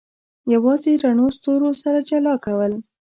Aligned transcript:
یوازې 0.53 0.91
رڼو 1.03 1.27
ستورو 1.37 1.69
سره 1.83 1.99
جلا 2.09 2.33
کول. 2.45 2.73